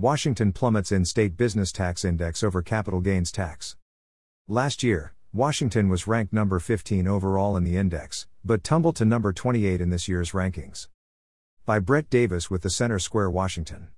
Washington 0.00 0.50
plummets 0.50 0.92
in 0.92 1.04
state 1.04 1.36
business 1.36 1.70
tax 1.70 2.06
index 2.06 2.42
over 2.42 2.62
capital 2.62 3.02
gains 3.02 3.30
tax. 3.30 3.76
Last 4.48 4.82
year, 4.82 5.12
Washington 5.30 5.90
was 5.90 6.06
ranked 6.06 6.32
number 6.32 6.58
15 6.58 7.06
overall 7.06 7.54
in 7.54 7.64
the 7.64 7.76
index, 7.76 8.26
but 8.42 8.64
tumbled 8.64 8.96
to 8.96 9.04
number 9.04 9.34
28 9.34 9.78
in 9.78 9.90
this 9.90 10.08
year's 10.08 10.30
rankings. 10.30 10.88
By 11.66 11.80
Brett 11.80 12.08
Davis 12.08 12.48
with 12.48 12.62
the 12.62 12.70
Center 12.70 12.98
Square 12.98 13.32
Washington. 13.32 13.88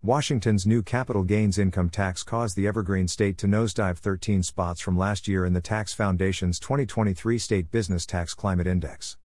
Washington's 0.00 0.66
new 0.66 0.82
capital 0.82 1.22
gains 1.22 1.58
income 1.58 1.90
tax 1.90 2.22
caused 2.22 2.56
the 2.56 2.66
Evergreen 2.66 3.06
state 3.06 3.36
to 3.36 3.46
nosedive 3.46 3.98
13 3.98 4.42
spots 4.42 4.80
from 4.80 4.96
last 4.96 5.28
year 5.28 5.44
in 5.44 5.52
the 5.52 5.60
Tax 5.60 5.92
Foundation's 5.92 6.58
2023 6.58 7.36
State 7.36 7.70
Business 7.70 8.06
Tax 8.06 8.32
Climate 8.32 8.66
Index. 8.66 9.18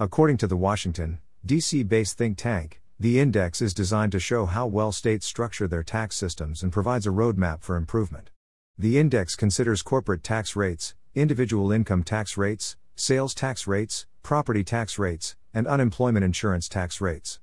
According 0.00 0.38
to 0.38 0.48
the 0.48 0.56
Washington, 0.56 1.20
D.C. 1.44 1.84
based 1.84 2.18
think 2.18 2.36
tank, 2.36 2.80
the 2.98 3.20
index 3.20 3.60
is 3.60 3.74
designed 3.74 4.12
to 4.12 4.18
show 4.18 4.46
how 4.46 4.66
well 4.66 4.90
states 4.90 5.26
structure 5.26 5.68
their 5.68 5.82
tax 5.82 6.16
systems 6.16 6.62
and 6.62 6.72
provides 6.72 7.06
a 7.06 7.10
roadmap 7.10 7.60
for 7.60 7.76
improvement. 7.76 8.30
The 8.78 8.98
index 8.98 9.36
considers 9.36 9.82
corporate 9.82 10.22
tax 10.22 10.56
rates, 10.56 10.94
individual 11.14 11.72
income 11.72 12.04
tax 12.04 12.38
rates, 12.38 12.78
sales 12.94 13.34
tax 13.34 13.66
rates, 13.66 14.06
property 14.22 14.64
tax 14.64 14.98
rates, 14.98 15.36
and 15.52 15.66
unemployment 15.66 16.24
insurance 16.24 16.70
tax 16.70 16.98
rates. 16.98 17.38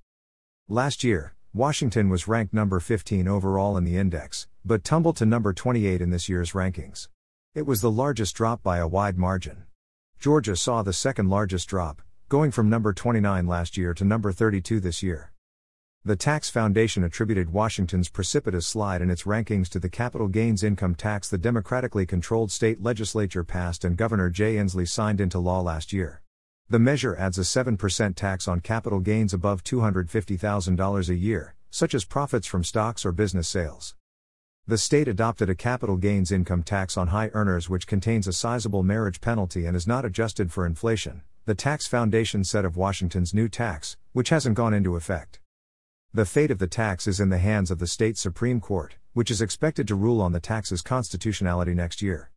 Last 0.68 1.04
year, 1.04 1.36
Washington 1.54 2.10
was 2.10 2.28
ranked 2.28 2.54
number 2.54 2.80
15 2.80 3.28
overall 3.28 3.78
in 3.78 3.84
the 3.84 3.98
index, 3.98 4.48
but 4.66 4.84
tumbled 4.84 5.18
to 5.18 5.26
number 5.26 5.54
28 5.54 6.02
in 6.02 6.10
this 6.10 6.28
year's 6.28 6.54
rankings. 6.54 7.10
It 7.54 7.68
was 7.68 7.82
the 7.82 7.92
largest 7.92 8.36
drop 8.36 8.64
by 8.64 8.80
a 8.80 8.88
wide 8.88 9.20
margin. 9.20 9.66
Georgia 10.20 10.56
saw 10.56 10.82
the 10.82 10.94
second 10.94 11.30
largest 11.30 11.70
drop, 11.70 12.02
going 12.28 12.50
from 12.50 12.72
number 12.72 12.92
29 12.92 13.46
last 13.46 13.78
year 13.78 13.94
to 13.94 14.04
number 14.04 14.32
32 14.32 14.80
this 14.80 15.04
year. 15.04 15.33
The 16.06 16.18
Tax 16.18 16.50
Foundation 16.50 17.06
attributed 17.06 17.54
Washington's 17.54 18.10
precipitous 18.10 18.68
slide 18.68 19.02
in 19.02 19.10
its 19.10 19.24
rankings 19.24 19.70
to 19.70 19.80
the 19.80 19.88
capital 19.88 20.28
gains 20.28 20.62
income 20.62 20.96
tax 20.96 21.30
the 21.30 21.38
democratically 21.38 22.06
controlled 22.06 22.52
state 22.52 22.84
legislature 22.84 23.46
passed 23.46 23.86
and 23.86 23.96
Governor 23.96 24.30
Jay 24.30 24.56
Inslee 24.56 24.86
signed 24.86 25.22
into 25.22 25.40
law 25.40 25.62
last 25.62 25.94
year. 25.94 26.22
The 26.68 26.78
measure 26.78 27.16
adds 27.16 27.38
a 27.38 27.44
7% 27.44 28.16
tax 28.16 28.50
on 28.50 28.60
capital 28.60 29.00
gains 29.00 29.34
above 29.34 29.64
$250,000 29.64 31.08
a 31.08 31.16
year, 31.16 31.56
such 31.70 31.94
as 31.94 32.04
profits 32.04 32.48
from 32.48 32.66
stocks 32.66 33.06
or 33.06 33.14
business 33.14 33.48
sales. 33.48 33.96
The 34.68 34.78
state 34.78 35.08
adopted 35.08 35.50
a 35.50 35.56
capital 35.56 35.96
gains 35.96 36.34
income 36.34 36.64
tax 36.64 36.98
on 36.98 37.08
high 37.08 37.30
earners 37.32 37.70
which 37.70 37.88
contains 37.88 38.28
a 38.28 38.34
sizable 38.34 38.84
marriage 38.84 39.22
penalty 39.22 39.66
and 39.66 39.74
is 39.74 39.88
not 39.88 40.04
adjusted 40.04 40.52
for 40.52 40.66
inflation, 40.66 41.22
the 41.46 41.56
Tax 41.56 41.88
Foundation 41.88 42.44
said 42.44 42.66
of 42.66 42.76
Washington's 42.76 43.34
new 43.34 43.48
tax, 43.48 43.96
which 44.12 44.28
hasn't 44.28 44.58
gone 44.58 44.74
into 44.74 44.98
effect. 44.98 45.40
The 46.16 46.26
fate 46.28 46.52
of 46.52 46.60
the 46.60 46.68
tax 46.68 47.08
is 47.08 47.20
in 47.20 47.30
the 47.30 47.40
hands 47.40 47.72
of 47.72 47.80
the 47.80 47.88
state 47.88 48.20
Supreme 48.20 48.62
Court, 48.62 48.98
which 49.14 49.32
is 49.32 49.42
expected 49.42 49.88
to 49.88 49.96
rule 49.96 50.22
on 50.22 50.32
the 50.32 50.40
tax's 50.40 50.84
constitutionality 50.84 51.74
next 51.74 52.04
year. 52.04 52.30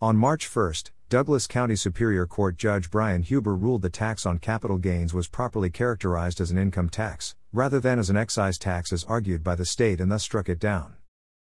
On 0.00 0.16
March 0.16 0.46
1, 0.46 0.72
Douglas 1.10 1.46
County 1.46 1.76
Superior 1.76 2.26
Court 2.26 2.56
Judge 2.56 2.90
Brian 2.90 3.22
Huber 3.22 3.54
ruled 3.54 3.82
the 3.82 3.90
tax 3.90 4.24
on 4.24 4.38
capital 4.38 4.78
gains 4.78 5.12
was 5.12 5.28
properly 5.28 5.68
characterized 5.68 6.40
as 6.40 6.50
an 6.50 6.56
income 6.56 6.88
tax, 6.88 7.36
rather 7.52 7.78
than 7.78 7.98
as 7.98 8.08
an 8.08 8.16
excise 8.16 8.56
tax 8.56 8.94
as 8.94 9.04
argued 9.04 9.44
by 9.44 9.56
the 9.56 9.66
state 9.66 10.00
and 10.00 10.10
thus 10.10 10.22
struck 10.22 10.48
it 10.48 10.58
down. 10.58 10.94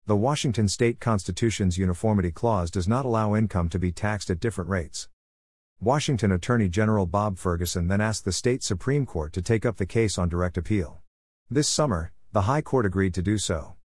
The 0.07 0.17
Washington 0.17 0.69
state 0.69 1.01
constitution's 1.01 1.77
uniformity 1.77 2.31
clause 2.31 2.71
does 2.71 2.89
not 2.89 3.05
allow 3.05 3.35
income 3.35 3.69
to 3.69 3.79
be 3.79 3.93
taxed 3.93 4.31
at 4.31 4.41
different 4.41 4.71
rates. 4.71 5.11
Washington 5.83 6.33
Attorney 6.33 6.71
General 6.71 7.05
Bob 7.05 7.37
Ferguson 7.37 7.89
then 7.89 8.01
asked 8.01 8.25
the 8.25 8.33
state 8.33 8.63
Supreme 8.63 9.05
Court 9.05 9.35
to 9.35 9.43
take 9.43 9.67
up 9.67 9.77
the 9.77 9.85
case 9.85 10.17
on 10.17 10.31
direct 10.31 10.57
appeal. 10.57 11.03
This 11.51 11.67
summer, 11.67 12.13
the 12.33 12.43
High 12.43 12.61
Court 12.61 12.85
agreed 12.85 13.15
to 13.15 13.23
do 13.23 13.39
so. 13.39 13.77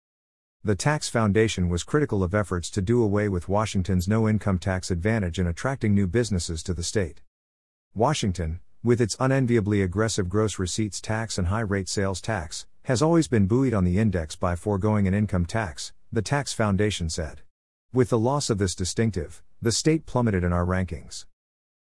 The 0.65 0.75
Tax 0.75 1.09
Foundation 1.09 1.69
was 1.69 1.85
critical 1.85 2.25
of 2.25 2.35
efforts 2.35 2.69
to 2.71 2.83
do 2.83 3.01
away 3.01 3.29
with 3.29 3.49
Washington's 3.49 4.09
no 4.09 4.29
income 4.29 4.59
tax 4.59 4.91
advantage 4.91 5.39
in 5.39 5.47
attracting 5.47 5.95
new 5.95 6.09
businesses 6.09 6.65
to 6.65 6.75
the 6.75 6.83
state. 6.83 7.23
Washington, 7.95 8.59
with 8.83 9.01
its 9.01 9.15
unenviably 9.21 9.81
aggressive 9.81 10.29
gross 10.29 10.59
receipts 10.59 11.01
tax 11.01 11.39
and 11.39 11.47
high 11.47 11.61
rate 11.61 11.89
sales 11.89 12.21
tax, 12.21 12.67
has 12.87 13.01
always 13.01 13.29
been 13.29 13.47
buoyed 13.47 13.75
on 13.75 13.85
the 13.85 13.97
index 13.97 14.35
by 14.35 14.57
foregoing 14.57 15.07
an 15.07 15.15
income 15.15 15.47
tax, 15.47 15.93
the 16.11 16.21
Tax 16.21 16.53
Foundation 16.53 17.09
said. 17.09 17.43
With 17.93 18.09
the 18.09 18.19
loss 18.19 18.51
of 18.51 18.59
this 18.59 18.75
distinctive, 18.75 19.41
the 19.61 19.71
state 19.71 20.05
plummeted 20.05 20.43
in 20.43 20.53
our 20.53 20.67
rankings. 20.67 21.27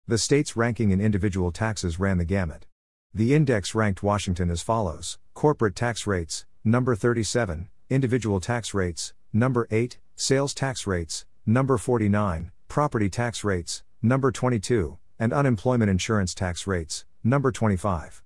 The 0.09 0.19
state's 0.19 0.57
ranking 0.57 0.91
in 0.91 1.01
individual 1.01 1.53
taxes 1.53 2.01
ran 2.01 2.19
the 2.19 2.25
gamut. 2.25 2.67
The 3.13 3.35
index 3.35 3.75
ranked 3.75 4.05
Washington 4.05 4.51
as 4.51 4.63
follows 4.63 5.19
Corporate 5.35 5.75
tax 5.75 6.07
rates, 6.07 6.47
number 6.63 6.95
37, 6.95 7.69
individual 7.89 8.39
tax 8.39 8.73
rates, 8.73 9.15
number 9.33 9.67
8, 9.73 9.99
sales 10.15 10.55
tax 10.55 10.87
rates, 10.87 11.27
number 11.45 11.77
49, 11.77 12.53
property 12.69 13.11
tax 13.11 13.43
rates, 13.43 13.83
number 14.01 14.31
22, 14.31 14.97
and 15.19 15.33
unemployment 15.33 15.91
insurance 15.91 16.35
tax 16.35 16.69
rates, 16.69 17.05
number 17.25 17.51
25. 17.51 18.23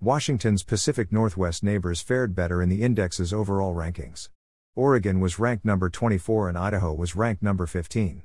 Washington's 0.00 0.62
Pacific 0.62 1.12
Northwest 1.12 1.62
neighbors 1.62 2.00
fared 2.00 2.34
better 2.34 2.62
in 2.62 2.70
the 2.70 2.82
index's 2.82 3.34
overall 3.34 3.74
rankings. 3.74 4.30
Oregon 4.74 5.20
was 5.20 5.38
ranked 5.38 5.66
number 5.66 5.90
24 5.90 6.48
and 6.48 6.56
Idaho 6.56 6.94
was 6.94 7.16
ranked 7.16 7.42
number 7.42 7.66
15. 7.66 8.22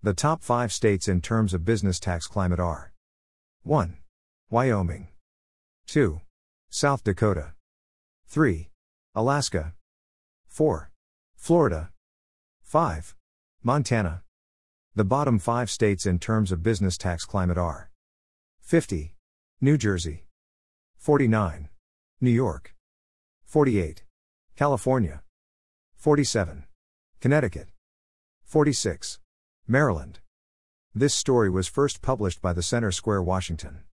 The 0.00 0.14
top 0.14 0.44
five 0.44 0.72
states 0.72 1.08
in 1.08 1.20
terms 1.20 1.52
of 1.54 1.64
business 1.64 1.98
tax 1.98 2.28
climate 2.28 2.60
are 2.60 2.92
1. 3.64 3.96
Wyoming. 4.50 5.08
2. 5.88 6.22
South 6.70 7.04
Dakota. 7.04 7.52
3. 8.28 8.70
Alaska. 9.14 9.74
4. 10.46 10.90
Florida. 11.36 11.90
5. 12.62 13.14
Montana. 13.62 14.22
The 14.94 15.04
bottom 15.04 15.38
five 15.38 15.70
states 15.70 16.06
in 16.06 16.18
terms 16.18 16.50
of 16.50 16.62
business 16.62 16.96
tax 16.96 17.26
climate 17.26 17.58
are 17.58 17.90
50. 18.60 19.14
New 19.60 19.76
Jersey. 19.76 20.24
49. 20.96 21.68
New 22.22 22.30
York. 22.30 22.74
48. 23.44 24.02
California. 24.56 25.22
47. 25.94 26.64
Connecticut. 27.20 27.68
46. 28.44 29.18
Maryland. 29.66 30.20
This 30.94 31.12
story 31.14 31.50
was 31.50 31.68
first 31.68 32.00
published 32.00 32.40
by 32.40 32.54
the 32.54 32.62
Center 32.62 32.90
Square, 32.90 33.24
Washington. 33.24 33.82